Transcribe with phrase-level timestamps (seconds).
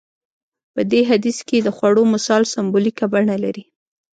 [0.73, 3.63] په دې حديث کې د خوړو مثال سمبوليکه بڼه لري.